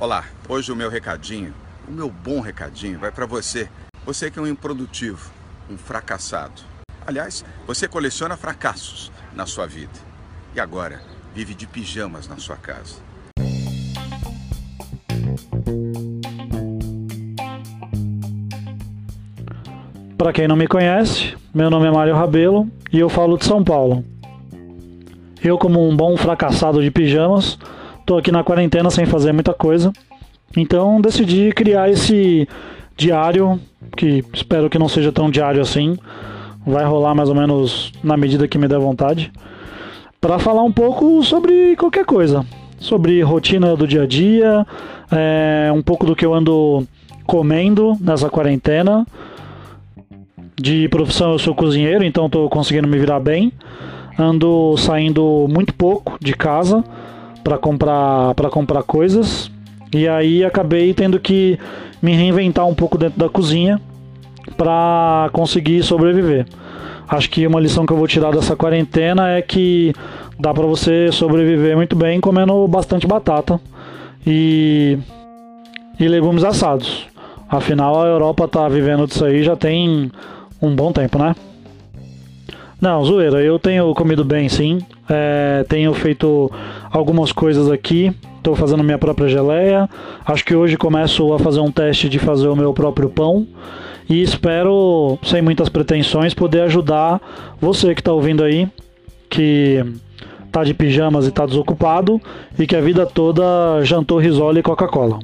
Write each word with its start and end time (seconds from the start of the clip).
Olá, 0.00 0.26
hoje 0.48 0.70
o 0.70 0.76
meu 0.76 0.88
recadinho, 0.88 1.52
o 1.88 1.90
meu 1.90 2.08
bom 2.08 2.38
recadinho 2.38 3.00
vai 3.00 3.10
para 3.10 3.26
você. 3.26 3.68
Você 4.06 4.30
que 4.30 4.38
é 4.38 4.42
um 4.42 4.46
improdutivo, 4.46 5.28
um 5.68 5.76
fracassado. 5.76 6.62
Aliás, 7.04 7.44
você 7.66 7.88
coleciona 7.88 8.36
fracassos 8.36 9.10
na 9.34 9.44
sua 9.44 9.66
vida. 9.66 9.90
E 10.54 10.60
agora 10.60 11.02
vive 11.34 11.52
de 11.52 11.66
pijamas 11.66 12.28
na 12.28 12.36
sua 12.36 12.54
casa. 12.56 13.02
Para 20.16 20.32
quem 20.32 20.46
não 20.46 20.54
me 20.54 20.68
conhece, 20.68 21.36
meu 21.52 21.68
nome 21.68 21.88
é 21.88 21.90
Mário 21.90 22.14
Rabelo 22.14 22.70
e 22.92 23.00
eu 23.00 23.08
falo 23.08 23.36
de 23.36 23.44
São 23.44 23.64
Paulo. 23.64 24.04
Eu, 25.42 25.58
como 25.58 25.88
um 25.88 25.96
bom 25.96 26.16
fracassado 26.16 26.80
de 26.80 26.90
pijamas, 26.92 27.58
tô 28.08 28.16
aqui 28.16 28.32
na 28.32 28.42
quarentena 28.42 28.90
sem 28.90 29.04
fazer 29.04 29.34
muita 29.34 29.52
coisa. 29.52 29.92
Então 30.56 30.98
decidi 30.98 31.52
criar 31.52 31.90
esse 31.90 32.48
diário, 32.96 33.60
que 33.94 34.24
espero 34.32 34.70
que 34.70 34.78
não 34.78 34.88
seja 34.88 35.12
tão 35.12 35.30
diário 35.30 35.60
assim. 35.60 35.94
Vai 36.66 36.86
rolar 36.86 37.14
mais 37.14 37.28
ou 37.28 37.34
menos 37.34 37.92
na 38.02 38.16
medida 38.16 38.48
que 38.48 38.56
me 38.56 38.66
der 38.66 38.78
vontade. 38.78 39.30
Para 40.18 40.38
falar 40.38 40.62
um 40.62 40.72
pouco 40.72 41.22
sobre 41.22 41.76
qualquer 41.76 42.06
coisa. 42.06 42.46
Sobre 42.78 43.20
rotina 43.20 43.76
do 43.76 43.86
dia 43.86 44.04
a 44.04 44.06
dia, 44.06 44.66
é, 45.12 45.70
um 45.74 45.82
pouco 45.82 46.06
do 46.06 46.16
que 46.16 46.24
eu 46.24 46.32
ando 46.32 46.88
comendo 47.26 47.94
nessa 48.00 48.30
quarentena. 48.30 49.06
De 50.56 50.88
profissão 50.88 51.32
eu 51.32 51.38
sou 51.38 51.54
cozinheiro, 51.54 52.02
então 52.02 52.24
estou 52.24 52.48
conseguindo 52.48 52.88
me 52.88 52.98
virar 52.98 53.20
bem. 53.20 53.52
Ando 54.18 54.76
saindo 54.78 55.46
muito 55.46 55.74
pouco 55.74 56.16
de 56.20 56.32
casa 56.32 56.82
para 57.48 57.56
comprar 57.56 58.34
para 58.34 58.50
comprar 58.50 58.82
coisas 58.82 59.50
e 59.90 60.06
aí 60.06 60.44
acabei 60.44 60.92
tendo 60.92 61.18
que 61.18 61.58
me 62.02 62.14
reinventar 62.14 62.66
um 62.66 62.74
pouco 62.74 62.98
dentro 62.98 63.18
da 63.18 63.28
cozinha 63.28 63.80
para 64.56 65.30
conseguir 65.32 65.82
sobreviver. 65.82 66.46
Acho 67.08 67.30
que 67.30 67.46
uma 67.46 67.58
lição 67.58 67.86
que 67.86 67.92
eu 67.92 67.96
vou 67.96 68.06
tirar 68.06 68.32
dessa 68.32 68.54
quarentena 68.54 69.30
é 69.30 69.40
que 69.40 69.94
dá 70.38 70.52
para 70.52 70.66
você 70.66 71.10
sobreviver 71.10 71.74
muito 71.74 71.96
bem 71.96 72.20
comendo 72.20 72.68
bastante 72.68 73.06
batata 73.06 73.58
e, 74.26 74.98
e 75.98 76.06
legumes 76.06 76.44
assados. 76.44 77.06
Afinal, 77.48 78.02
a 78.02 78.06
Europa 78.06 78.46
tá 78.46 78.68
vivendo 78.68 79.06
disso 79.06 79.24
aí 79.24 79.42
já 79.42 79.56
tem 79.56 80.12
um 80.60 80.76
bom 80.76 80.92
tempo, 80.92 81.18
né? 81.18 81.34
Não, 82.80 83.04
zoeira, 83.04 83.42
eu 83.42 83.58
tenho 83.58 83.92
comido 83.92 84.24
bem 84.24 84.48
sim. 84.48 84.78
É, 85.08 85.64
tenho 85.68 85.92
feito 85.94 86.50
algumas 86.90 87.32
coisas 87.32 87.68
aqui. 87.68 88.12
Estou 88.36 88.54
fazendo 88.54 88.84
minha 88.84 88.98
própria 88.98 89.28
geleia. 89.28 89.88
Acho 90.24 90.44
que 90.44 90.54
hoje 90.54 90.76
começo 90.76 91.32
a 91.32 91.40
fazer 91.40 91.58
um 91.58 91.72
teste 91.72 92.08
de 92.08 92.20
fazer 92.20 92.46
o 92.46 92.54
meu 92.54 92.72
próprio 92.72 93.10
pão. 93.10 93.46
E 94.08 94.22
espero, 94.22 95.18
sem 95.24 95.42
muitas 95.42 95.68
pretensões, 95.68 96.34
poder 96.34 96.62
ajudar 96.62 97.20
você 97.60 97.94
que 97.94 98.00
está 98.00 98.12
ouvindo 98.12 98.44
aí, 98.44 98.68
que 99.28 99.84
tá 100.52 100.62
de 100.62 100.72
pijamas 100.72 101.26
e 101.26 101.32
tá 101.32 101.44
desocupado 101.44 102.20
e 102.58 102.66
que 102.66 102.76
a 102.76 102.80
vida 102.80 103.04
toda 103.04 103.82
jantou 103.82 104.18
risole 104.18 104.60
e 104.60 104.62
Coca-Cola. 104.62 105.18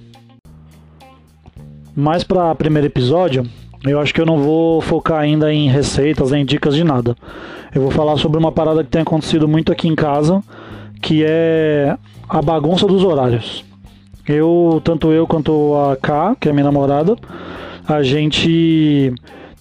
Mas 1.97 2.25
para 2.25 2.51
o 2.51 2.55
primeiro 2.57 2.89
episódio, 2.89 3.49
eu 3.85 4.01
acho 4.01 4.15
que 4.15 4.21
eu 4.21 4.27
não 4.27 4.39
vou 4.39 4.81
focar 4.81 5.21
ainda 5.21 5.53
em 5.53 5.69
receitas, 5.69 6.31
nem 6.31 6.45
dicas 6.45 6.75
de 6.75 6.83
nada. 6.83 7.17
Eu 7.75 7.83
vou 7.83 7.91
falar 7.91 8.17
sobre 8.17 8.39
uma 8.39 8.51
parada 8.51 8.83
que 8.83 8.91
tem 8.91 9.03
acontecido 9.03 9.47
muito 9.47 9.71
aqui 9.71 9.89
em 9.89 9.95
casa, 9.95 10.43
que 11.03 11.25
é 11.27 11.97
a 12.29 12.41
bagunça 12.41 12.87
dos 12.87 13.05
horários. 13.05 13.65
Eu, 14.27 14.81
tanto 14.83 15.13
eu 15.13 15.27
quanto 15.27 15.75
a 15.75 15.97
K, 15.97 16.37
que 16.41 16.49
é 16.49 16.53
minha 16.53 16.65
namorada, 16.65 17.15
a 17.87 18.03
gente 18.03 19.13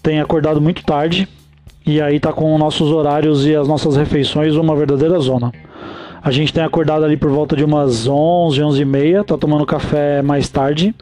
tem 0.02 0.22
acordado 0.22 0.62
muito 0.62 0.84
tarde 0.86 1.28
e 1.86 2.00
aí 2.00 2.18
tá 2.18 2.32
com 2.32 2.58
nossos 2.58 2.90
horários 2.92 3.46
e 3.46 3.54
as 3.54 3.68
nossas 3.68 3.98
refeições 3.98 4.56
uma 4.56 4.76
verdadeira 4.76 5.20
zona. 5.20 5.52
A 6.22 6.32
gente 6.32 6.54
tem 6.54 6.64
acordado 6.64 7.04
ali 7.04 7.18
por 7.18 7.30
volta 7.30 7.54
de 7.58 7.66
umas 7.66 8.08
11, 8.08 8.64
11 8.64 8.82
e 8.82 8.86
meia, 8.86 9.24
tá 9.26 9.38
tomando 9.38 9.66
café 9.66 10.22
mais 10.22 10.48
tarde. 10.48 10.96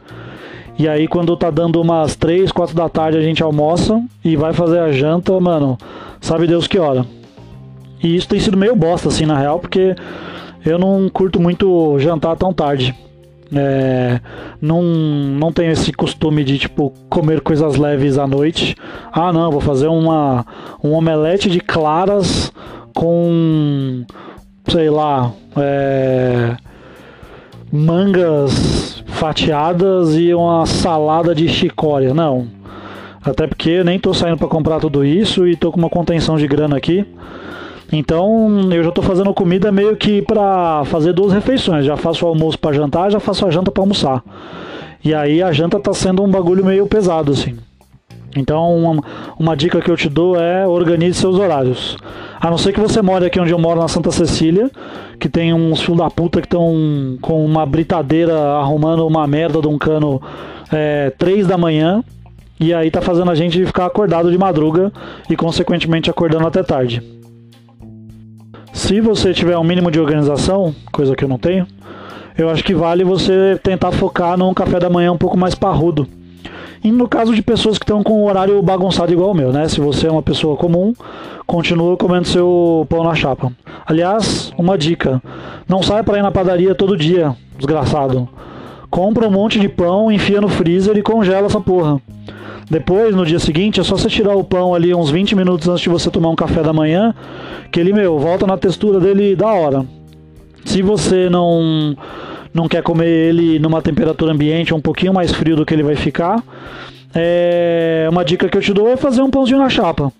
E 0.78 0.88
aí 0.88 1.06
quando 1.06 1.36
tá 1.36 1.50
dando 1.50 1.80
umas 1.80 2.16
3, 2.16 2.50
4 2.50 2.74
da 2.74 2.88
tarde 2.88 3.18
a 3.18 3.22
gente 3.22 3.42
almoça 3.42 4.02
e 4.24 4.36
vai 4.36 4.52
fazer 4.52 4.78
a 4.78 4.90
janta, 4.90 5.38
mano, 5.38 5.78
sabe 6.20 6.46
Deus 6.46 6.66
que 6.66 6.78
hora. 6.78 7.04
E 8.02 8.16
isso 8.16 8.28
tem 8.28 8.40
sido 8.40 8.56
meio 8.56 8.74
bosta 8.74 9.08
assim 9.08 9.26
na 9.26 9.38
real, 9.38 9.60
porque 9.60 9.94
eu 10.64 10.78
não 10.78 11.08
curto 11.08 11.40
muito 11.40 11.98
jantar 11.98 12.36
tão 12.36 12.52
tarde. 12.52 12.94
É, 13.54 14.18
não, 14.60 14.82
não 14.82 15.52
tenho 15.52 15.72
esse 15.72 15.92
costume 15.92 16.42
de 16.42 16.58
tipo 16.58 16.92
comer 17.10 17.42
coisas 17.42 17.76
leves 17.76 18.16
à 18.16 18.26
noite. 18.26 18.74
Ah, 19.12 19.32
não, 19.32 19.50
vou 19.50 19.60
fazer 19.60 19.88
uma 19.88 20.46
um 20.82 20.92
omelete 20.92 21.50
de 21.50 21.60
claras 21.60 22.50
com 22.94 24.04
sei 24.68 24.88
lá, 24.88 25.32
é, 25.56 26.56
mangas 27.70 28.91
fatiadas 29.22 30.16
e 30.16 30.34
uma 30.34 30.66
salada 30.66 31.32
de 31.32 31.48
chicória. 31.48 32.12
Não. 32.12 32.48
Até 33.24 33.46
porque 33.46 33.84
nem 33.84 33.96
tô 33.96 34.12
saindo 34.12 34.36
para 34.36 34.48
comprar 34.48 34.80
tudo 34.80 35.04
isso 35.04 35.46
e 35.46 35.54
tô 35.54 35.70
com 35.70 35.78
uma 35.78 35.88
contenção 35.88 36.36
de 36.36 36.44
grana 36.48 36.76
aqui. 36.76 37.06
Então 37.92 38.68
eu 38.72 38.82
já 38.82 38.90
tô 38.90 39.00
fazendo 39.00 39.32
comida 39.32 39.70
meio 39.70 39.94
que 39.94 40.22
para 40.22 40.84
fazer 40.86 41.12
duas 41.12 41.32
refeições. 41.32 41.84
Já 41.84 41.96
faço 41.96 42.24
o 42.26 42.28
almoço 42.28 42.58
para 42.58 42.72
jantar, 42.72 43.12
já 43.12 43.20
faço 43.20 43.46
a 43.46 43.50
janta 43.50 43.70
para 43.70 43.80
almoçar. 43.80 44.24
E 45.04 45.14
aí 45.14 45.40
a 45.40 45.52
janta 45.52 45.78
tá 45.78 45.94
sendo 45.94 46.24
um 46.24 46.28
bagulho 46.28 46.64
meio 46.64 46.84
pesado 46.88 47.30
assim. 47.30 47.56
Então, 48.36 48.74
uma, 48.74 49.02
uma, 49.38 49.56
dica 49.56 49.80
que 49.80 49.90
eu 49.90 49.96
te 49.96 50.08
dou 50.08 50.36
é 50.36 50.66
organize 50.66 51.18
seus 51.18 51.36
horários. 51.36 51.96
A 52.40 52.50
não 52.50 52.56
ser 52.56 52.72
que 52.72 52.80
você 52.80 53.02
mora 53.02 53.26
aqui 53.26 53.38
onde 53.38 53.52
eu 53.52 53.58
moro, 53.58 53.80
na 53.80 53.88
Santa 53.88 54.10
Cecília, 54.10 54.70
que 55.18 55.28
tem 55.28 55.52
uns 55.52 55.80
filhos 55.80 55.98
da 55.98 56.10
puta 56.10 56.40
que 56.40 56.46
estão 56.46 57.18
com 57.20 57.44
uma 57.44 57.66
britadeira 57.66 58.34
arrumando 58.34 59.06
uma 59.06 59.26
merda 59.26 59.60
de 59.60 59.68
um 59.68 59.78
cano 59.78 60.20
é, 60.72 61.10
3 61.18 61.46
da 61.46 61.58
manhã. 61.58 62.02
E 62.58 62.72
aí 62.72 62.90
tá 62.90 63.00
fazendo 63.00 63.30
a 63.30 63.34
gente 63.34 63.64
ficar 63.66 63.86
acordado 63.86 64.30
de 64.30 64.38
madruga 64.38 64.92
e, 65.28 65.36
consequentemente, 65.36 66.08
acordando 66.08 66.46
até 66.46 66.62
tarde. 66.62 67.02
Se 68.72 69.00
você 69.00 69.34
tiver 69.34 69.58
um 69.58 69.64
mínimo 69.64 69.90
de 69.90 70.00
organização, 70.00 70.74
coisa 70.90 71.14
que 71.14 71.24
eu 71.24 71.28
não 71.28 71.38
tenho, 71.38 71.66
eu 72.38 72.48
acho 72.48 72.64
que 72.64 72.74
vale 72.74 73.04
você 73.04 73.58
tentar 73.62 73.92
focar 73.92 74.38
num 74.38 74.54
café 74.54 74.78
da 74.78 74.88
manhã 74.88 75.12
um 75.12 75.18
pouco 75.18 75.36
mais 75.36 75.54
parrudo 75.54 76.08
e 76.84 76.90
no 76.90 77.08
caso 77.08 77.34
de 77.34 77.42
pessoas 77.42 77.78
que 77.78 77.84
estão 77.84 78.02
com 78.02 78.22
o 78.22 78.26
horário 78.26 78.60
bagunçado 78.62 79.12
igual 79.12 79.30
o 79.30 79.34
meu, 79.34 79.52
né? 79.52 79.68
Se 79.68 79.80
você 79.80 80.08
é 80.08 80.10
uma 80.10 80.22
pessoa 80.22 80.56
comum, 80.56 80.92
continua 81.46 81.96
comendo 81.96 82.26
seu 82.26 82.86
pão 82.88 83.04
na 83.04 83.14
chapa. 83.14 83.52
Aliás, 83.86 84.52
uma 84.58 84.76
dica: 84.76 85.22
não 85.68 85.82
saia 85.82 86.02
para 86.02 86.18
ir 86.18 86.22
na 86.22 86.32
padaria 86.32 86.74
todo 86.74 86.96
dia, 86.96 87.36
desgraçado. 87.56 88.28
Compra 88.90 89.28
um 89.28 89.30
monte 89.30 89.60
de 89.60 89.68
pão, 89.68 90.10
enfia 90.10 90.40
no 90.40 90.48
freezer 90.48 90.96
e 90.96 91.02
congela 91.02 91.46
essa 91.46 91.60
porra. 91.60 92.00
Depois, 92.68 93.14
no 93.14 93.24
dia 93.24 93.38
seguinte, 93.38 93.80
é 93.80 93.82
só 93.82 93.96
você 93.96 94.08
tirar 94.08 94.34
o 94.34 94.44
pão 94.44 94.74
ali 94.74 94.94
uns 94.94 95.10
20 95.10 95.36
minutos 95.36 95.68
antes 95.68 95.82
de 95.82 95.88
você 95.88 96.10
tomar 96.10 96.30
um 96.30 96.36
café 96.36 96.62
da 96.62 96.72
manhã, 96.72 97.14
que 97.70 97.78
ele, 97.78 97.92
meu, 97.92 98.18
volta 98.18 98.46
na 98.46 98.56
textura 98.56 98.98
dele 98.98 99.36
da 99.36 99.48
hora. 99.48 99.84
Se 100.64 100.82
você 100.82 101.28
não 101.28 101.96
não 102.52 102.68
quer 102.68 102.82
comer 102.82 103.08
ele 103.08 103.58
numa 103.58 103.80
temperatura 103.80 104.32
ambiente 104.32 104.74
um 104.74 104.80
pouquinho 104.80 105.12
mais 105.12 105.32
frio 105.32 105.56
do 105.56 105.64
que 105.64 105.74
ele 105.74 105.82
vai 105.82 105.96
ficar, 105.96 106.42
é, 107.14 108.08
uma 108.10 108.24
dica 108.24 108.48
que 108.48 108.56
eu 108.56 108.62
te 108.62 108.72
dou 108.72 108.88
é 108.88 108.96
fazer 108.96 109.22
um 109.22 109.30
pãozinho 109.30 109.58
na 109.58 109.68
chapa. 109.68 110.12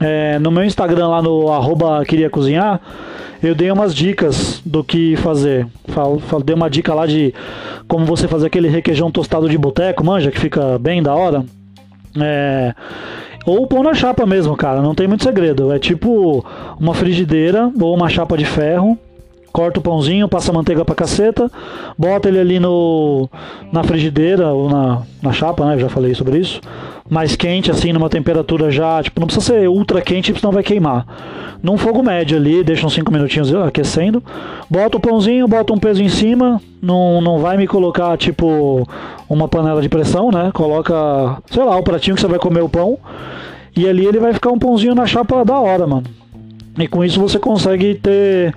É, 0.00 0.38
no 0.38 0.50
meu 0.50 0.64
Instagram, 0.64 1.08
lá 1.08 1.22
no 1.22 1.52
arroba 1.52 2.04
queria 2.06 2.30
cozinhar, 2.30 2.80
eu 3.42 3.54
dei 3.54 3.70
umas 3.70 3.94
dicas 3.94 4.62
do 4.64 4.82
que 4.82 5.16
fazer. 5.16 5.66
Fal, 5.88 6.18
fal, 6.18 6.42
dei 6.42 6.56
uma 6.56 6.70
dica 6.70 6.94
lá 6.94 7.06
de 7.06 7.34
como 7.86 8.06
você 8.06 8.26
fazer 8.26 8.46
aquele 8.46 8.68
requeijão 8.68 9.10
tostado 9.10 9.48
de 9.48 9.58
boteco, 9.58 10.04
manja, 10.04 10.30
que 10.30 10.40
fica 10.40 10.78
bem 10.78 11.02
da 11.02 11.14
hora. 11.14 11.44
É, 12.18 12.74
ou 13.46 13.66
pão 13.66 13.82
na 13.82 13.94
chapa 13.94 14.26
mesmo, 14.26 14.56
cara, 14.56 14.80
não 14.82 14.94
tem 14.94 15.06
muito 15.06 15.22
segredo. 15.22 15.72
É 15.72 15.78
tipo 15.78 16.44
uma 16.78 16.94
frigideira 16.94 17.70
ou 17.80 17.94
uma 17.94 18.08
chapa 18.08 18.36
de 18.36 18.44
ferro 18.44 18.98
corta 19.52 19.80
o 19.80 19.82
pãozinho, 19.82 20.28
passa 20.28 20.52
manteiga 20.52 20.84
pra 20.84 20.94
caceta, 20.94 21.50
bota 21.98 22.28
ele 22.28 22.38
ali 22.38 22.60
no 22.60 23.28
na 23.72 23.82
frigideira 23.82 24.48
ou 24.48 24.68
na, 24.68 25.02
na 25.22 25.32
chapa, 25.32 25.64
né? 25.64 25.78
já 25.78 25.88
falei 25.88 26.14
sobre 26.14 26.38
isso. 26.38 26.60
Mais 27.08 27.34
quente, 27.34 27.70
assim, 27.70 27.92
numa 27.92 28.08
temperatura 28.08 28.70
já, 28.70 29.02
tipo, 29.02 29.18
não 29.18 29.26
precisa 29.26 29.46
ser 29.46 29.68
ultra 29.68 30.00
quente, 30.00 30.32
senão 30.38 30.52
vai 30.52 30.62
queimar. 30.62 31.04
Num 31.60 31.76
fogo 31.76 32.02
médio 32.02 32.36
ali, 32.36 32.62
deixa 32.62 32.86
uns 32.86 32.94
5 32.94 33.12
minutinhos 33.12 33.52
aquecendo. 33.52 34.22
Bota 34.70 34.96
o 34.96 35.00
pãozinho, 35.00 35.48
bota 35.48 35.72
um 35.72 35.78
peso 35.78 36.02
em 36.02 36.08
cima. 36.08 36.62
Não, 36.80 37.20
não 37.20 37.38
vai 37.40 37.56
me 37.56 37.66
colocar, 37.66 38.16
tipo, 38.16 38.86
uma 39.28 39.48
panela 39.48 39.82
de 39.82 39.88
pressão, 39.88 40.30
né? 40.30 40.50
Coloca, 40.54 41.38
sei 41.50 41.64
lá, 41.64 41.76
o 41.76 41.82
pratinho 41.82 42.14
que 42.14 42.22
você 42.22 42.28
vai 42.28 42.38
comer 42.38 42.62
o 42.62 42.68
pão. 42.68 42.96
E 43.76 43.88
ali 43.88 44.06
ele 44.06 44.18
vai 44.18 44.32
ficar 44.32 44.50
um 44.50 44.58
pãozinho 44.58 44.94
na 44.94 45.06
chapa 45.06 45.44
da 45.44 45.58
hora, 45.58 45.86
mano. 45.86 46.19
E 46.78 46.86
com 46.86 47.04
isso 47.04 47.20
você 47.20 47.38
consegue 47.38 47.94
ter 47.94 48.54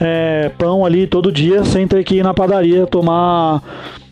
é, 0.00 0.50
pão 0.56 0.84
ali 0.84 1.06
todo 1.06 1.32
dia 1.32 1.64
sem 1.64 1.86
ter 1.86 2.04
que 2.04 2.16
ir 2.16 2.22
na 2.22 2.32
padaria 2.32 2.86
tomar 2.86 3.62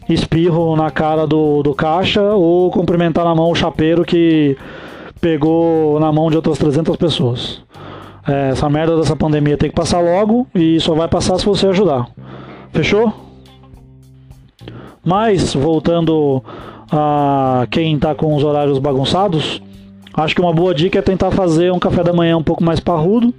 espirro 0.09 0.77
na 0.77 0.91
cara 0.91 1.27
do, 1.27 1.63
do 1.63 1.75
caixa 1.75 2.23
ou 2.23 2.71
cumprimentar 2.71 3.25
na 3.25 3.35
mão 3.35 3.51
o 3.51 3.55
chapeiro 3.55 4.05
que 4.05 4.57
pegou 5.21 5.99
na 5.99 6.13
mão 6.13 6.31
de 6.31 6.37
outras 6.37 6.59
300 6.59 6.97
pessoas. 6.97 7.63
É, 8.27 8.51
essa 8.51 8.69
merda 8.69 8.97
dessa 8.97 9.17
pandemia 9.17 9.57
tem 9.57 9.71
que 9.71 9.77
passar 9.77 10.01
logo 10.01 10.47
e 10.55 10.81
só 10.81 10.95
vai 10.95 11.09
passar 11.09 11.39
se 11.39 11.47
você 11.47 11.67
ajudar. 11.69 12.07
Fechou? 12.73 13.13
Mas, 15.05 15.53
voltando 15.55 16.43
a 16.91 17.67
quem 17.71 17.95
está 17.95 18.15
com 18.15 18.35
os 18.35 18.43
horários 18.43 18.79
bagunçados, 18.79 19.61
acho 20.17 20.35
que 20.35 20.41
uma 20.41 20.53
boa 20.53 20.75
dica 20.75 20.99
é 20.99 21.03
tentar 21.03 21.31
fazer 21.31 21.73
um 21.73 21.79
café 21.79 22.03
da 22.03 22.13
manhã 22.13 22.37
um 22.37 22.43
pouco 22.43 22.63
mais 22.63 22.81
parrudo 22.81 23.35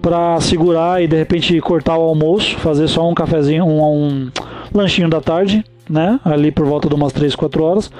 para 0.00 0.40
segurar 0.40 1.02
e 1.02 1.06
de 1.06 1.16
repente 1.16 1.60
cortar 1.60 1.96
o 1.96 2.02
almoço, 2.02 2.56
fazer 2.58 2.88
só 2.88 3.08
um 3.08 3.14
cafezinho, 3.14 3.64
um, 3.64 3.82
um 3.84 4.30
lanchinho 4.74 5.08
da 5.08 5.20
tarde, 5.20 5.64
né? 5.88 6.18
Ali 6.24 6.50
por 6.50 6.66
volta 6.66 6.88
de 6.88 6.94
umas 6.94 7.12
3, 7.12 7.36
4 7.36 7.62
horas 7.62 7.90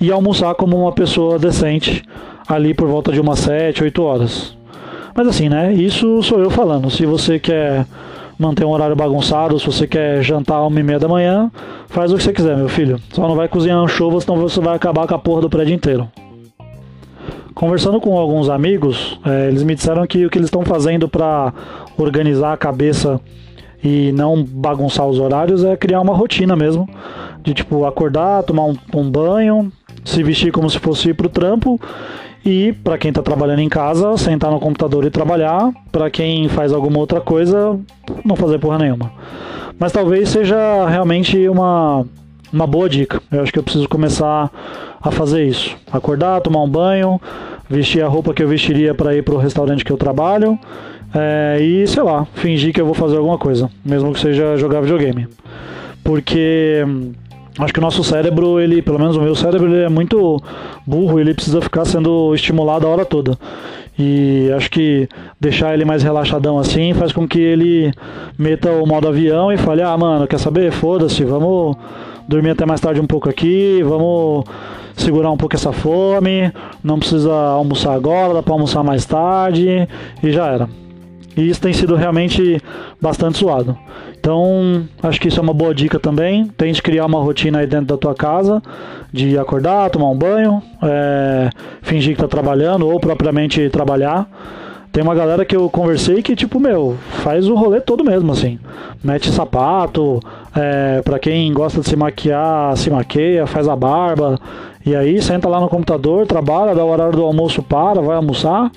e 0.00 0.10
almoçar 0.10 0.54
como 0.54 0.80
uma 0.80 0.92
pessoa 0.92 1.38
decente 1.38 2.02
ali 2.48 2.72
por 2.72 2.88
volta 2.88 3.12
de 3.12 3.20
umas 3.20 3.38
7, 3.40 3.84
8 3.84 4.02
horas. 4.02 4.56
Mas 5.14 5.28
assim, 5.28 5.48
né? 5.48 5.72
Isso 5.74 6.22
sou 6.22 6.40
eu 6.40 6.50
falando. 6.50 6.90
Se 6.90 7.04
você 7.04 7.38
quer 7.38 7.86
manter 8.38 8.64
um 8.64 8.70
horário 8.70 8.96
bagunçado, 8.96 9.58
se 9.58 9.66
você 9.66 9.86
quer 9.86 10.22
jantar 10.22 10.66
uma 10.66 10.80
e 10.80 10.82
meia 10.82 10.98
da 10.98 11.06
manhã, 11.06 11.50
faz 11.88 12.12
o 12.12 12.16
que 12.16 12.22
você 12.22 12.32
quiser, 12.32 12.56
meu 12.56 12.68
filho. 12.68 12.98
Só 13.12 13.28
não 13.28 13.36
vai 13.36 13.46
cozinhar 13.46 13.86
chuva, 13.88 14.20
senão 14.20 14.38
você 14.38 14.60
vai 14.60 14.74
acabar 14.74 15.06
com 15.06 15.14
a 15.14 15.18
porra 15.18 15.42
do 15.42 15.50
prédio 15.50 15.74
inteiro. 15.74 16.08
Conversando 17.54 18.00
com 18.00 18.18
alguns 18.18 18.48
amigos, 18.48 19.18
é, 19.24 19.48
eles 19.48 19.62
me 19.62 19.74
disseram 19.74 20.06
que 20.06 20.24
o 20.24 20.30
que 20.30 20.38
eles 20.38 20.46
estão 20.46 20.64
fazendo 20.64 21.08
para 21.08 21.52
organizar 21.98 22.52
a 22.52 22.56
cabeça 22.56 23.20
e 23.82 24.12
não 24.12 24.42
bagunçar 24.42 25.06
os 25.06 25.18
horários 25.18 25.64
é 25.64 25.76
criar 25.76 26.00
uma 26.00 26.14
rotina 26.14 26.54
mesmo. 26.54 26.88
De 27.42 27.52
tipo, 27.52 27.84
acordar, 27.84 28.42
tomar 28.44 28.64
um, 28.64 28.76
um 28.94 29.10
banho, 29.10 29.72
se 30.04 30.22
vestir 30.22 30.52
como 30.52 30.70
se 30.70 30.78
fosse 30.78 31.10
ir 31.10 31.14
pro 31.14 31.28
trampo 31.28 31.80
e 32.44 32.72
para 32.72 32.98
quem 32.98 33.10
está 33.10 33.22
trabalhando 33.22 33.60
em 33.60 33.68
casa, 33.68 34.16
sentar 34.16 34.50
no 34.50 34.60
computador 34.60 35.04
e 35.04 35.10
trabalhar. 35.10 35.70
Para 35.90 36.10
quem 36.10 36.48
faz 36.48 36.72
alguma 36.72 36.98
outra 36.98 37.20
coisa, 37.20 37.78
não 38.24 38.36
fazer 38.36 38.58
porra 38.58 38.78
nenhuma. 38.78 39.12
Mas 39.78 39.92
talvez 39.92 40.28
seja 40.28 40.86
realmente 40.88 41.48
uma, 41.48 42.06
uma 42.52 42.66
boa 42.66 42.88
dica. 42.88 43.22
Eu 43.30 43.42
acho 43.42 43.52
que 43.52 43.58
eu 43.58 43.62
preciso 43.62 43.88
começar 43.88 44.50
a 45.00 45.10
fazer 45.10 45.44
isso. 45.46 45.76
Acordar, 45.90 46.40
tomar 46.40 46.62
um 46.62 46.68
banho, 46.68 47.20
vestir 47.68 48.02
a 48.02 48.08
roupa 48.08 48.34
que 48.34 48.42
eu 48.42 48.48
vestiria 48.48 48.94
para 48.94 49.14
ir 49.14 49.22
para 49.22 49.34
o 49.34 49.38
restaurante 49.38 49.84
que 49.84 49.92
eu 49.92 49.96
trabalho. 49.96 50.58
É, 51.14 51.58
e 51.60 51.86
sei 51.86 52.02
lá, 52.02 52.26
fingir 52.34 52.72
que 52.72 52.80
eu 52.80 52.86
vou 52.86 52.94
fazer 52.94 53.16
alguma 53.16 53.38
coisa, 53.38 53.70
mesmo 53.84 54.12
que 54.12 54.20
seja 54.20 54.56
jogar 54.56 54.80
videogame. 54.80 55.28
Porque 56.02 56.84
Acho 57.58 57.72
que 57.72 57.80
o 57.80 57.82
nosso 57.82 58.02
cérebro, 58.02 58.58
ele, 58.58 58.80
pelo 58.80 58.98
menos 58.98 59.14
o 59.14 59.20
meu 59.20 59.34
cérebro, 59.34 59.68
ele 59.68 59.84
é 59.84 59.88
muito 59.88 60.42
burro, 60.86 61.20
ele 61.20 61.34
precisa 61.34 61.60
ficar 61.60 61.84
sendo 61.84 62.34
estimulado 62.34 62.86
a 62.86 62.90
hora 62.90 63.04
toda. 63.04 63.36
E 63.98 64.50
acho 64.56 64.70
que 64.70 65.06
deixar 65.38 65.74
ele 65.74 65.84
mais 65.84 66.02
relaxadão 66.02 66.58
assim 66.58 66.94
faz 66.94 67.12
com 67.12 67.28
que 67.28 67.38
ele 67.38 67.92
meta 68.38 68.72
o 68.72 68.86
modo 68.86 69.06
avião 69.06 69.52
e 69.52 69.58
fale: 69.58 69.82
"Ah, 69.82 69.96
mano, 69.98 70.26
quer 70.26 70.38
saber? 70.38 70.72
Foda-se, 70.72 71.24
vamos 71.24 71.76
dormir 72.32 72.50
até 72.50 72.64
mais 72.64 72.80
tarde 72.80 73.00
um 73.00 73.06
pouco 73.06 73.28
aqui, 73.28 73.82
vamos 73.82 74.44
segurar 74.96 75.30
um 75.30 75.36
pouco 75.36 75.54
essa 75.54 75.72
fome, 75.72 76.50
não 76.82 76.98
precisa 76.98 77.32
almoçar 77.32 77.92
agora, 77.92 78.34
dá 78.34 78.42
para 78.42 78.54
almoçar 78.54 78.82
mais 78.82 79.04
tarde" 79.04 79.86
e 80.22 80.32
já 80.32 80.46
era. 80.46 80.68
E 81.36 81.48
isso 81.48 81.60
tem 81.60 81.72
sido 81.72 81.94
realmente 81.94 82.60
bastante 83.00 83.38
suado. 83.38 83.76
Então, 84.18 84.84
acho 85.02 85.20
que 85.20 85.28
isso 85.28 85.40
é 85.40 85.42
uma 85.42 85.54
boa 85.54 85.74
dica 85.74 85.98
também. 85.98 86.46
Tente 86.46 86.82
criar 86.82 87.06
uma 87.06 87.20
rotina 87.20 87.58
aí 87.58 87.66
dentro 87.66 87.86
da 87.86 87.96
tua 87.96 88.14
casa, 88.14 88.62
de 89.10 89.38
acordar, 89.38 89.90
tomar 89.90 90.10
um 90.10 90.16
banho, 90.16 90.62
é, 90.82 91.50
fingir 91.80 92.14
que 92.14 92.20
tá 92.20 92.28
trabalhando 92.28 92.86
ou 92.86 93.00
propriamente 93.00 93.68
trabalhar. 93.70 94.28
Tem 94.92 95.02
uma 95.02 95.14
galera 95.14 95.42
que 95.42 95.56
eu 95.56 95.70
conversei 95.70 96.22
que, 96.22 96.36
tipo, 96.36 96.60
meu, 96.60 96.98
faz 97.22 97.48
o 97.48 97.54
rolê 97.54 97.80
todo 97.80 98.04
mesmo, 98.04 98.30
assim. 98.30 98.58
Mete 99.02 99.30
sapato, 99.30 100.20
é, 100.54 101.00
pra 101.02 101.18
quem 101.18 101.52
gosta 101.52 101.80
de 101.80 101.88
se 101.88 101.96
maquiar, 101.96 102.76
se 102.76 102.90
maqueia, 102.90 103.46
faz 103.46 103.68
a 103.68 103.76
barba. 103.76 104.38
E 104.84 104.94
aí 104.94 105.22
senta 105.22 105.48
lá 105.48 105.60
no 105.60 105.68
computador, 105.68 106.26
trabalha, 106.26 106.74
dá 106.74 106.84
o 106.84 106.90
horário 106.90 107.16
do 107.16 107.22
almoço, 107.22 107.62
para, 107.62 108.00
vai 108.00 108.16
almoçar, 108.16 108.70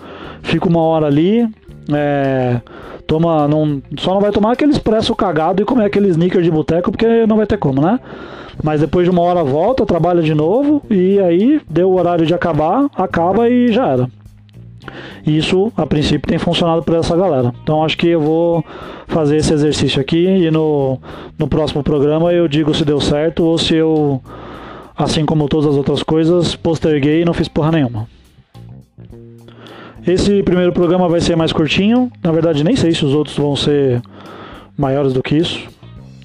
fica 0.43 0.67
uma 0.67 0.81
hora 0.81 1.07
ali, 1.07 1.47
é, 1.91 2.61
toma, 3.07 3.47
não, 3.47 3.81
só 3.97 4.13
não 4.13 4.21
vai 4.21 4.31
tomar 4.31 4.51
aquele 4.53 4.71
expresso 4.71 5.15
cagado 5.15 5.61
e 5.61 5.65
comer 5.65 5.85
aquele 5.85 6.09
sneaker 6.09 6.41
de 6.41 6.51
boteco 6.51 6.91
porque 6.91 7.25
não 7.25 7.37
vai 7.37 7.47
ter 7.47 7.57
como, 7.57 7.81
né? 7.81 7.99
Mas 8.63 8.81
depois 8.81 9.05
de 9.05 9.11
uma 9.11 9.21
hora 9.21 9.43
volta, 9.43 9.85
trabalha 9.85 10.21
de 10.21 10.33
novo 10.33 10.81
e 10.89 11.19
aí 11.19 11.59
deu 11.69 11.89
o 11.89 11.97
horário 11.97 12.25
de 12.25 12.33
acabar, 12.33 12.87
acaba 12.95 13.49
e 13.49 13.71
já 13.71 13.87
era. 13.87 14.09
Isso, 15.25 15.71
a 15.75 15.85
princípio, 15.85 16.27
tem 16.27 16.37
funcionado 16.37 16.83
para 16.83 16.97
essa 16.97 17.15
galera. 17.15 17.53
Então, 17.63 17.83
acho 17.83 17.97
que 17.97 18.07
eu 18.07 18.21
vou 18.21 18.63
fazer 19.07 19.37
esse 19.37 19.53
exercício 19.53 20.01
aqui 20.01 20.25
e 20.25 20.51
no, 20.51 20.99
no 21.37 21.47
próximo 21.47 21.83
programa 21.83 22.31
eu 22.33 22.47
digo 22.47 22.73
se 22.73 22.85
deu 22.85 22.99
certo 22.99 23.43
ou 23.43 23.57
se 23.57 23.75
eu, 23.75 24.21
assim 24.97 25.25
como 25.25 25.47
todas 25.47 25.67
as 25.67 25.75
outras 25.75 26.03
coisas, 26.03 26.55
posterguei 26.55 27.21
e 27.21 27.25
não 27.25 27.33
fiz 27.33 27.47
porra 27.47 27.71
nenhuma. 27.71 28.07
Esse 30.07 30.43
primeiro 30.43 30.71
programa 30.71 31.09
vai 31.09 31.19
ser 31.19 31.35
mais 31.35 31.51
curtinho. 31.51 32.11
Na 32.23 32.31
verdade, 32.31 32.63
nem 32.63 32.75
sei 32.75 32.93
se 32.93 33.03
os 33.03 33.13
outros 33.13 33.35
vão 33.35 33.55
ser 33.55 34.01
maiores 34.77 35.13
do 35.13 35.23
que 35.23 35.35
isso. 35.35 35.67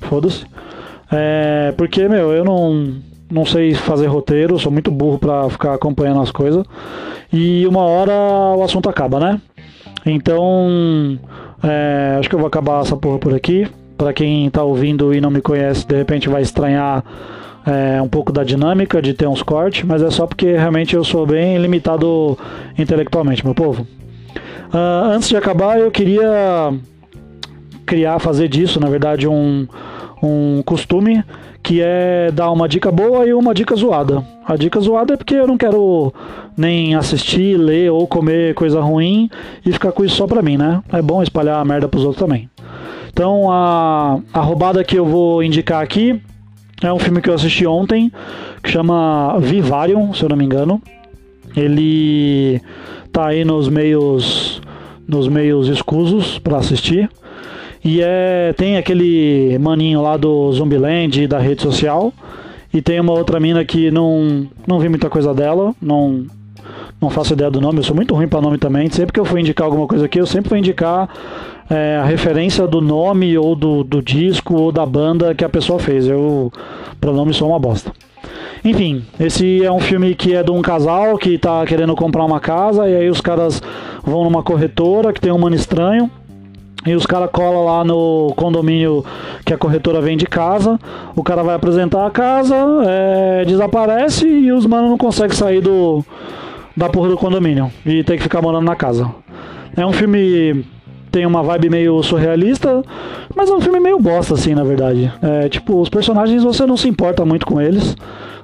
Foda-se. 0.03 0.45
É, 1.11 1.73
porque, 1.77 2.06
meu, 2.06 2.31
eu 2.31 2.45
não, 2.45 2.97
não 3.31 3.47
sei 3.47 3.75
fazer 3.75 4.06
roteiro, 4.06 4.59
sou 4.59 4.73
muito 4.73 4.91
burro 4.91 5.19
pra 5.19 5.49
ficar 5.49 5.75
acompanhando 5.75 6.21
as 6.21 6.31
coisas. 6.31 6.65
E 7.32 7.67
uma 7.67 7.82
hora 7.82 8.12
o 8.56 8.62
assunto 8.62 8.88
acaba, 8.88 9.21
né? 9.21 9.41
Então, 10.05 11.19
é, 11.62 12.17
acho 12.19 12.29
que 12.29 12.35
eu 12.35 12.38
vou 12.38 12.49
acabar 12.49 12.82
essa 12.82 12.97
porra 12.97 13.19
por 13.19 13.35
aqui. 13.35 13.69
Para 13.97 14.12
quem 14.12 14.49
tá 14.49 14.62
ouvindo 14.62 15.15
e 15.15 15.21
não 15.21 15.31
me 15.31 15.43
conhece, 15.43 15.87
de 15.87 15.94
repente 15.94 16.29
vai 16.29 16.43
estranhar 16.43 17.05
é, 17.67 18.00
um 18.00 18.09
pouco 18.09 18.32
da 18.32 18.43
dinâmica 18.43 19.03
de 19.03 19.12
ter 19.12 19.29
uns 19.29 19.43
cortes, 19.43 19.85
mas 19.85 20.03
é 20.03 20.11
só 20.11 20.27
porque 20.27 20.53
realmente 20.53 20.97
eu 20.97 21.05
sou 21.05 21.27
bem 21.27 21.59
limitado 21.59 22.37
intelectualmente, 22.79 23.44
meu 23.44 23.55
povo. 23.55 23.87
Uh, 24.73 25.11
antes 25.12 25.29
de 25.29 25.37
acabar, 25.37 25.79
eu 25.79 25.91
queria 25.91 26.73
criar, 27.85 28.19
fazer 28.21 28.49
disso, 28.49 28.79
na 28.79 28.88
verdade, 28.88 29.27
um, 29.27 29.67
um 30.23 30.62
costume 30.62 31.25
que 31.62 31.81
é 31.83 32.31
dar 32.33 32.51
uma 32.51 32.69
dica 32.69 32.91
boa 32.91 33.27
e 33.27 33.34
uma 33.34 33.55
dica 33.55 33.75
zoada. 33.77 34.25
A 34.46 34.56
dica 34.56 34.81
zoada 34.81 35.15
é 35.15 35.17
porque 35.17 35.34
eu 35.34 35.46
não 35.46 35.58
quero 35.58 36.13
nem 36.56 36.94
assistir, 36.94 37.56
ler 37.56 37.91
ou 37.91 38.06
comer 38.06 38.55
coisa 38.55 38.81
ruim 38.81 39.31
e 39.65 39.73
ficar 39.73 39.93
com 39.93 40.05
isso 40.05 40.17
só 40.17 40.27
pra 40.27 40.43
mim, 40.43 40.56
né? 40.56 40.82
É 40.93 41.01
bom 41.03 41.23
espalhar 41.23 41.61
a 41.61 41.65
merda 41.65 41.89
pros 41.89 42.05
outros 42.05 42.20
também. 42.20 42.49
Então 43.13 43.51
a, 43.51 44.20
a 44.32 44.41
roubada 44.41 44.82
que 44.82 44.96
eu 44.96 45.05
vou 45.05 45.43
indicar 45.43 45.82
aqui 45.82 46.20
é 46.82 46.93
um 46.93 46.99
filme 46.99 47.20
que 47.20 47.29
eu 47.29 47.34
assisti 47.34 47.67
ontem, 47.67 48.11
que 48.63 48.70
chama 48.70 49.39
Vivarium, 49.39 50.15
se 50.15 50.23
eu 50.23 50.29
não 50.29 50.37
me 50.37 50.44
engano. 50.44 50.81
Ele 51.56 52.61
tá 53.13 53.29
aí 53.29 53.44
nos 53.44 53.69
meios 53.69 54.63
nos 55.06 55.27
meios 55.27 55.69
escusos 55.69 56.39
para 56.39 56.58
assistir. 56.58 57.11
E 57.84 58.01
é 58.03 58.53
tem 58.56 58.77
aquele 58.77 59.58
maninho 59.58 60.03
lá 60.03 60.17
do 60.17 60.53
Zumbiland 60.53 61.27
da 61.27 61.39
rede 61.39 61.63
social. 61.63 62.13
E 62.72 62.81
tem 62.81 63.01
uma 63.01 63.13
outra 63.13 63.41
mina 63.41 63.65
que 63.65 63.91
não 63.91 64.46
não 64.67 64.79
vi 64.79 64.89
muita 64.89 65.08
coisa 65.10 65.34
dela, 65.34 65.75
não 65.81 66.27
não 67.01 67.08
faço 67.08 67.32
ideia 67.32 67.51
do 67.51 67.60
nome, 67.60 67.79
eu 67.79 67.82
sou 67.82 67.96
muito 67.96 68.15
ruim 68.15 68.29
para 68.29 68.41
nome 68.41 68.58
também. 68.58 68.91
Sempre 68.91 69.13
que 69.13 69.20
eu 69.20 69.25
for 69.25 69.39
indicar 69.39 69.65
alguma 69.65 69.87
coisa 69.87 70.05
aqui, 70.05 70.20
eu 70.20 70.27
sempre 70.27 70.51
vou 70.51 70.58
indicar 70.58 71.08
é, 71.69 71.96
a 71.96 72.05
referência 72.05 72.67
do 72.67 72.81
nome 72.81 73.37
ou 73.39 73.56
do, 73.56 73.82
do 73.82 74.03
disco 74.03 74.55
ou 74.55 74.70
da 74.70 74.84
banda 74.84 75.34
que 75.34 75.44
a 75.44 75.49
pessoa 75.49 75.79
fez. 75.79 76.06
Eu, 76.06 76.53
para 77.01 77.13
nome, 77.13 77.32
sou 77.32 77.49
uma 77.49 77.58
bosta. 77.58 77.93
Enfim, 78.63 79.03
esse 79.19 79.65
é 79.65 79.72
um 79.72 79.81
filme 79.81 80.15
que 80.15 80.34
é 80.34 80.43
de 80.43 80.51
um 80.51 80.60
casal 80.60 81.17
que 81.17 81.34
está 81.34 81.65
querendo 81.65 81.96
comprar 81.96 82.25
uma 82.25 82.39
casa 82.39 82.87
e 82.87 82.94
aí 82.94 83.08
os 83.08 83.20
caras 83.20 83.63
vão 84.03 84.25
numa 84.25 84.43
corretora 84.43 85.13
que 85.15 85.20
tem 85.20 85.32
um 85.32 85.39
mano 85.39 85.56
estranho. 85.56 86.10
E 86.87 86.94
os 86.94 87.05
caras 87.05 87.29
colam 87.31 87.65
lá 87.65 87.84
no 87.84 88.32
condomínio 88.37 89.05
que 89.44 89.53
a 89.53 89.58
corretora 89.58 90.01
vende 90.01 90.25
casa. 90.27 90.79
O 91.15 91.22
cara 91.22 91.43
vai 91.43 91.55
apresentar 91.55 92.06
a 92.06 92.10
casa, 92.10 92.56
é, 92.87 93.44
desaparece 93.44 94.27
e 94.27 94.51
os 94.51 94.65
manos 94.67 94.91
não 94.91 94.96
conseguem 94.96 95.37
sair 95.37 95.60
do, 95.60 96.03
da 96.77 96.89
porra 96.89 97.10
do 97.10 97.19
condomínio. 97.19 97.70
E 97.84 98.03
tem 98.03 98.17
que 98.17 98.22
ficar 98.22 98.41
morando 98.41 98.65
na 98.65 98.77
casa. 98.77 99.10
É 99.77 99.84
um 99.84 99.93
filme 99.93 100.65
tem 101.10 101.27
uma 101.27 101.43
vibe 101.43 101.70
meio 101.70 102.03
surrealista, 102.03 102.82
mas 103.34 103.51
é 103.51 103.53
um 103.53 103.60
filme 103.60 103.81
meio 103.81 103.99
bosta, 103.99 104.34
assim, 104.34 104.55
na 104.55 104.63
verdade. 104.63 105.13
É, 105.20 105.49
tipo, 105.49 105.81
os 105.81 105.89
personagens 105.89 106.43
você 106.43 106.65
não 106.65 106.77
se 106.77 106.89
importa 106.89 107.25
muito 107.25 107.44
com 107.44 107.60
eles. 107.60 107.96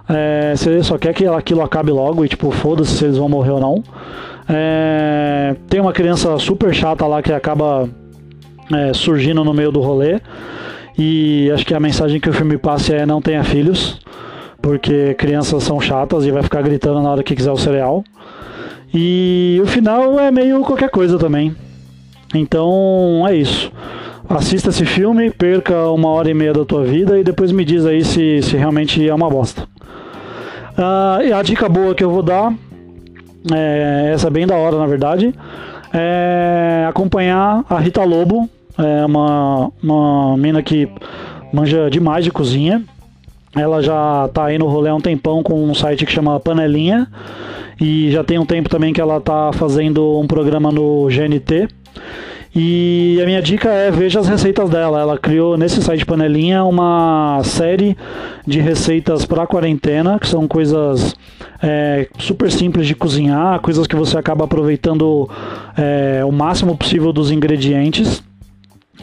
É, 0.09 0.53
você 0.57 0.83
só 0.83 0.99
quer 0.99 1.15
que 1.15 1.27
aquilo 1.27 1.63
acabe 1.63 1.91
logo 1.91 2.25
e, 2.25 2.29
tipo, 2.29 2.51
foda-se 2.51 2.97
se 2.97 3.05
eles 3.05 3.17
vão 3.17 3.29
morrer 3.29 3.53
ou 3.53 3.61
não. 3.61 3.85
É, 4.49 5.57
tem 5.69 5.81
uma 5.81 5.93
criança 5.93 6.37
super 6.39 6.75
chata 6.75 7.07
lá 7.07 7.23
que 7.23 7.33
acaba 7.33 7.89
é, 8.73 8.93
surgindo 8.93 9.45
no 9.45 9.53
meio 9.53 9.71
do 9.71 9.81
rolê. 9.81 10.21
E 10.99 11.51
acho 11.53 11.67
que 11.67 11.75
a 11.75 11.81
mensagem 11.81 12.21
que 12.21 12.29
o 12.29 12.33
filme 12.33 12.57
passa 12.57 12.95
é 12.95 13.07
não 13.07 13.21
tenha 13.21 13.45
filhos, 13.45 14.01
porque 14.63 15.15
crianças 15.15 15.63
são 15.63 15.81
chatas 15.81 16.25
e 16.25 16.31
vai 16.31 16.43
ficar 16.43 16.63
gritando 16.63 17.03
na 17.03 17.11
hora 17.11 17.23
que 17.23 17.35
quiser 17.35 17.53
o 17.53 17.57
cereal. 17.57 18.03
E 18.95 19.61
o 19.63 19.67
final 19.67 20.19
é 20.19 20.31
meio 20.31 20.61
qualquer 20.63 20.89
coisa 20.89 21.19
também. 21.19 21.55
Então 22.35 23.25
é 23.29 23.37
isso. 23.37 23.71
Assista 24.29 24.71
esse 24.71 24.85
filme, 24.85 25.31
perca 25.31 25.91
uma 25.91 26.09
hora 26.09 26.31
e 26.31 26.35
meia 26.35 26.53
da 26.53 26.65
tua 26.65 26.85
vida 26.85 27.19
e 27.19 27.23
depois 27.23 27.53
me 27.53 27.65
diz 27.65 27.87
aí 27.87 28.05
se, 28.05 28.41
se 28.43 28.57
realmente 28.57 29.07
é 29.07 29.15
uma 29.15 29.31
bosta. 29.31 29.63
Uh, 30.77 31.23
e 31.23 31.33
a 31.33 31.43
dica 31.43 31.69
boa 31.69 31.95
que 31.95 32.03
eu 32.03 32.11
vou 32.11 32.23
dar, 32.23 32.53
é, 33.53 34.11
essa 34.13 34.27
é 34.27 34.31
bem 34.31 34.47
da 34.47 34.57
hora 34.57 34.77
na 34.77 34.87
verdade, 34.87 35.33
é 35.93 36.87
acompanhar 36.89 37.65
a 37.71 37.79
Rita 37.79 38.03
Lobo, 38.03 38.49
é 38.79 39.07
uma, 39.07 39.71
uma 39.83 40.37
mina 40.37 40.63
que 40.63 40.89
manja 41.53 41.91
demais 41.91 42.25
de 42.25 42.31
cozinha. 42.31 42.83
Ela 43.55 43.83
já 43.83 44.29
tá 44.35 44.47
aí 44.47 44.59
no 44.59 44.67
rolê 44.67 44.91
há 44.91 44.95
um 44.95 45.01
tempão 45.01 45.43
com 45.43 45.65
um 45.65 45.75
site 45.75 46.05
que 46.05 46.13
chama 46.13 46.39
Panelinha. 46.39 47.09
E 47.81 48.11
já 48.11 48.23
tem 48.23 48.39
um 48.39 48.47
tempo 48.47 48.69
também 48.69 48.93
que 48.93 49.01
ela 49.01 49.21
tá 49.21 49.51
fazendo 49.53 50.19
um 50.19 50.27
programa 50.27 50.71
no 50.71 51.09
GNT. 51.09 51.69
E 52.55 53.21
a 53.23 53.27
minha 53.27 53.43
dica 53.43 53.69
é 53.71 53.91
veja 53.91 54.19
as 54.19 54.29
receitas 54.29 54.71
dela. 54.71 55.01
Ela 55.01 55.19
criou 55.19 55.59
nesse 55.59 55.83
site 55.83 56.07
Panelinha 56.07 56.65
uma 56.65 57.43
série 57.45 57.97
de 58.47 58.61
receitas 58.61 59.27
para 59.27 59.47
quarentena, 59.47 60.19
que 60.19 60.27
são 60.27 60.49
coisas 60.49 61.15
é, 61.63 62.09
super 62.19 62.51
simples 62.51 62.87
de 62.87 62.95
cozinhar, 62.95 63.61
coisas 63.61 63.87
que 63.87 63.95
você 63.95 64.17
acaba 64.17 64.45
aproveitando 64.45 65.29
é, 65.77 66.25
o 66.25 66.33
máximo 66.33 66.77
possível 66.77 67.13
dos 67.13 67.31
ingredientes. 67.31 68.23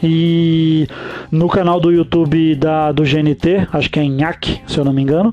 E 0.02 0.86
no 1.30 1.48
canal 1.48 1.80
do 1.80 1.90
YouTube 1.90 2.54
da, 2.56 2.92
do 2.92 3.04
GNT, 3.04 3.68
acho 3.72 3.90
que 3.90 4.00
é 4.00 4.04
Nhaque, 4.04 4.60
se 4.66 4.78
eu 4.78 4.84
não 4.84 4.92
me 4.92 5.02
engano, 5.02 5.32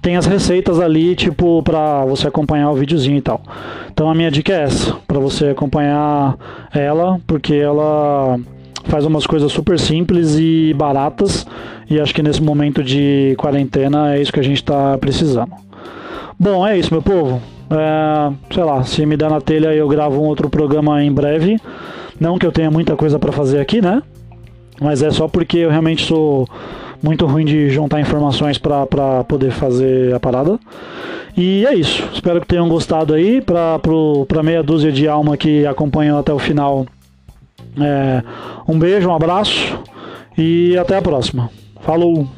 tem 0.00 0.16
as 0.16 0.26
receitas 0.26 0.78
ali, 0.78 1.14
tipo, 1.16 1.62
pra 1.62 2.04
você 2.04 2.28
acompanhar 2.28 2.70
o 2.70 2.74
videozinho 2.74 3.16
e 3.16 3.22
tal. 3.22 3.42
Então 3.92 4.10
a 4.10 4.14
minha 4.14 4.30
dica 4.30 4.52
é 4.52 4.62
essa, 4.62 4.94
para 5.06 5.18
você 5.18 5.46
acompanhar 5.48 6.36
ela, 6.72 7.20
porque 7.26 7.54
ela 7.54 8.38
faz 8.84 9.04
umas 9.04 9.26
coisas 9.26 9.50
super 9.52 9.78
simples 9.78 10.36
e 10.38 10.74
baratas, 10.74 11.46
e 11.88 12.00
acho 12.00 12.14
que 12.14 12.22
nesse 12.22 12.42
momento 12.42 12.82
de 12.82 13.34
quarentena 13.38 14.14
é 14.14 14.20
isso 14.20 14.32
que 14.32 14.40
a 14.40 14.44
gente 14.44 14.62
tá 14.62 14.96
precisando. 14.98 15.52
Bom, 16.38 16.66
é 16.66 16.78
isso, 16.78 16.92
meu 16.92 17.02
povo. 17.02 17.40
É, 17.70 18.32
sei 18.52 18.64
lá, 18.64 18.82
se 18.82 19.06
me 19.06 19.16
der 19.16 19.30
na 19.30 19.40
telha 19.40 19.72
eu 19.74 19.88
gravo 19.88 20.20
um 20.20 20.26
outro 20.26 20.50
programa 20.50 21.02
em 21.02 21.12
breve. 21.12 21.58
Não 22.22 22.38
que 22.38 22.46
eu 22.46 22.52
tenha 22.52 22.70
muita 22.70 22.94
coisa 22.94 23.18
para 23.18 23.32
fazer 23.32 23.58
aqui, 23.58 23.82
né? 23.82 24.00
Mas 24.80 25.02
é 25.02 25.10
só 25.10 25.26
porque 25.26 25.58
eu 25.58 25.70
realmente 25.70 26.06
sou 26.06 26.48
muito 27.02 27.26
ruim 27.26 27.44
de 27.44 27.68
juntar 27.68 28.00
informações 28.00 28.58
para 28.58 29.24
poder 29.24 29.50
fazer 29.50 30.14
a 30.14 30.20
parada. 30.20 30.56
E 31.36 31.66
é 31.66 31.74
isso. 31.74 32.08
Espero 32.14 32.40
que 32.40 32.46
tenham 32.46 32.68
gostado 32.68 33.12
aí. 33.12 33.42
Para 33.42 34.42
meia 34.44 34.62
dúzia 34.62 34.92
de 34.92 35.08
alma 35.08 35.36
que 35.36 35.66
acompanham 35.66 36.16
até 36.16 36.32
o 36.32 36.38
final, 36.38 36.86
é, 37.80 38.22
um 38.68 38.78
beijo, 38.78 39.08
um 39.08 39.14
abraço 39.14 39.76
e 40.38 40.78
até 40.78 40.96
a 40.96 41.02
próxima. 41.02 41.50
Falou! 41.80 42.28